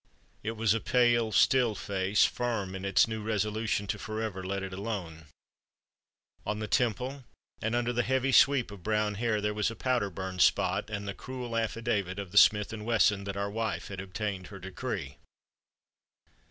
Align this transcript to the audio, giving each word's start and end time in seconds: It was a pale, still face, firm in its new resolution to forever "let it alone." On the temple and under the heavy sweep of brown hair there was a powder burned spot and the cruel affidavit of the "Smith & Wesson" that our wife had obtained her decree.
It 0.41 0.53
was 0.53 0.73
a 0.73 0.79
pale, 0.79 1.31
still 1.31 1.75
face, 1.75 2.25
firm 2.25 2.73
in 2.73 2.85
its 2.85 3.07
new 3.07 3.21
resolution 3.21 3.85
to 3.85 3.99
forever 3.99 4.43
"let 4.43 4.63
it 4.63 4.73
alone." 4.73 5.27
On 6.43 6.57
the 6.57 6.67
temple 6.67 7.23
and 7.61 7.75
under 7.75 7.93
the 7.93 8.01
heavy 8.01 8.31
sweep 8.31 8.71
of 8.71 8.81
brown 8.81 9.13
hair 9.13 9.39
there 9.39 9.53
was 9.53 9.69
a 9.69 9.75
powder 9.75 10.09
burned 10.09 10.41
spot 10.41 10.89
and 10.89 11.07
the 11.07 11.13
cruel 11.13 11.55
affidavit 11.55 12.17
of 12.17 12.31
the 12.31 12.39
"Smith 12.39 12.73
& 12.73 12.73
Wesson" 12.73 13.25
that 13.25 13.37
our 13.37 13.51
wife 13.51 13.89
had 13.89 13.99
obtained 14.01 14.47
her 14.47 14.57
decree. 14.57 15.17